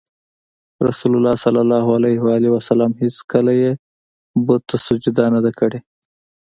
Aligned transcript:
رسول 0.87 1.11
الله 1.17 1.35
ﷺ 1.43 2.91
هېڅکله 3.01 3.53
یې 3.61 3.71
بت 4.45 4.61
ته 4.69 4.75
سجده 4.87 5.25
نه 5.33 5.39
ده 5.45 5.51
کړې. 5.59 5.79